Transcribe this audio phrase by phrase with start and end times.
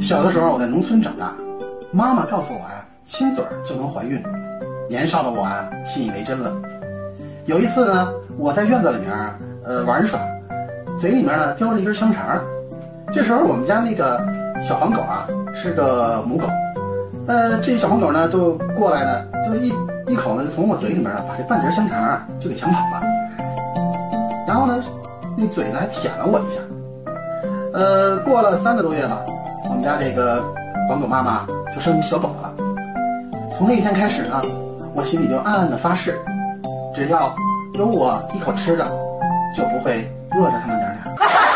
[0.00, 1.34] 小的时候我在农村长大，
[1.92, 4.20] 妈妈告诉我呀，亲嘴儿就能怀孕。
[4.88, 6.50] 年少的我啊，信以为真了。
[7.44, 9.10] 有一次呢，我在院子里面
[9.62, 10.18] 呃玩耍，
[10.98, 12.40] 嘴里面呢叼着一根香肠。
[13.12, 14.20] 这时候我们家那个
[14.62, 16.46] 小黄狗啊是个母狗，
[17.26, 19.72] 呃，这小黄狗呢就过来呢，就一
[20.08, 23.02] 一口呢从我嘴里面呢把这半截香肠啊就给抢跑了。
[24.48, 24.82] 然后呢，
[25.36, 26.58] 那嘴呢还舔了我一下。
[27.74, 29.20] 呃，过了三个多月吧，
[29.70, 30.44] 我们家这个
[30.88, 32.52] 黄狗妈妈就生一小狗了。
[33.56, 34.42] 从那一天开始呢，
[34.92, 36.18] 我心里就暗暗的发誓，
[36.92, 37.32] 只要
[37.74, 38.84] 有我一口吃的，
[39.56, 41.49] 就不会饿着他们娘俩